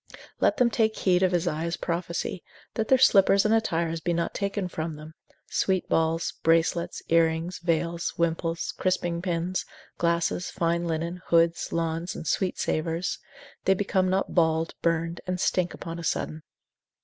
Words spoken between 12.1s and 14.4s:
and sweet savours, they become not